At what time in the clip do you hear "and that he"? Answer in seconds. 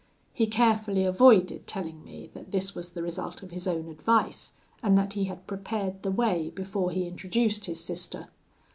4.81-5.25